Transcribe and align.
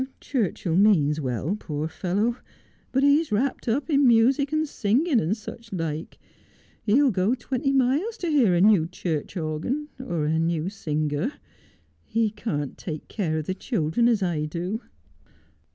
Churchill 0.19 0.75
means 0.75 1.21
well, 1.21 1.55
poor 1.59 1.87
fellow; 1.87 2.37
but 2.91 3.03
he's 3.03 3.31
wrapt 3.31 3.67
up 3.67 3.87
in 3.87 4.07
music, 4.07 4.51
and 4.51 4.67
singing, 4.67 5.21
and 5.21 5.37
such 5.37 5.71
like. 5.71 6.17
He'll 6.81 7.11
go 7.11 7.35
twenty 7.35 7.71
miles 7.71 8.17
to 8.17 8.29
hear 8.31 8.55
a 8.55 8.61
new 8.61 8.87
church 8.87 9.37
organ, 9.37 9.89
or 9.99 10.25
a 10.25 10.39
new 10.39 10.69
singer. 10.69 11.33
He 12.03 12.31
can't 12.31 12.79
take 12.79 13.09
care 13.09 13.37
of 13.37 13.45
the 13.45 13.53
children 13.53 14.07
as 14.07 14.23
I 14.23 14.45
do.' 14.45 14.81